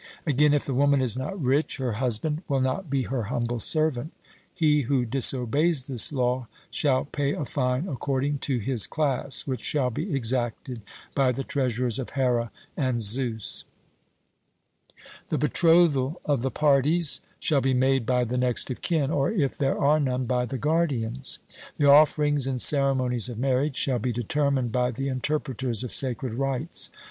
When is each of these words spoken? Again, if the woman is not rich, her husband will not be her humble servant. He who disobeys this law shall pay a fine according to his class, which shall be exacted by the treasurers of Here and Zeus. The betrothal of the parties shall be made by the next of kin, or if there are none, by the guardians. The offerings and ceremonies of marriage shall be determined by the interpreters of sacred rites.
Again, 0.25 0.51
if 0.51 0.65
the 0.65 0.73
woman 0.73 0.99
is 0.99 1.15
not 1.15 1.39
rich, 1.39 1.77
her 1.77 1.91
husband 1.91 2.41
will 2.47 2.59
not 2.59 2.89
be 2.89 3.03
her 3.03 3.25
humble 3.25 3.59
servant. 3.59 4.11
He 4.51 4.81
who 4.81 5.05
disobeys 5.05 5.85
this 5.85 6.11
law 6.11 6.47
shall 6.71 7.05
pay 7.05 7.33
a 7.33 7.45
fine 7.45 7.87
according 7.87 8.39
to 8.39 8.57
his 8.57 8.87
class, 8.87 9.45
which 9.45 9.61
shall 9.63 9.91
be 9.91 10.11
exacted 10.11 10.81
by 11.13 11.31
the 11.31 11.43
treasurers 11.43 11.99
of 11.99 12.09
Here 12.13 12.49
and 12.75 12.99
Zeus. 12.99 13.63
The 15.29 15.37
betrothal 15.37 16.19
of 16.25 16.41
the 16.41 16.49
parties 16.49 17.21
shall 17.39 17.61
be 17.61 17.75
made 17.75 18.03
by 18.07 18.23
the 18.23 18.39
next 18.39 18.71
of 18.71 18.81
kin, 18.81 19.11
or 19.11 19.31
if 19.31 19.55
there 19.55 19.77
are 19.77 19.99
none, 19.99 20.25
by 20.25 20.47
the 20.47 20.57
guardians. 20.57 21.37
The 21.77 21.85
offerings 21.85 22.47
and 22.47 22.59
ceremonies 22.59 23.29
of 23.29 23.37
marriage 23.37 23.75
shall 23.77 23.99
be 23.99 24.11
determined 24.11 24.71
by 24.71 24.89
the 24.89 25.09
interpreters 25.09 25.83
of 25.83 25.93
sacred 25.93 26.33
rites. 26.33 26.89